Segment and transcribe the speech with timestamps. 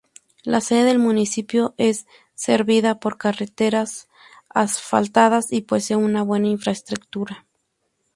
[0.43, 4.09] La sede del municipio es servida por carreteras
[4.49, 7.45] asfaltadas y posee buena infraestructura.